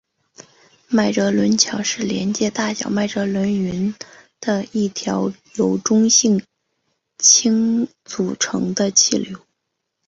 [0.87, 3.93] 麦哲伦桥是连接大小麦哲伦云
[4.39, 6.43] 的一条由中性
[7.19, 9.39] 氢组成的气流。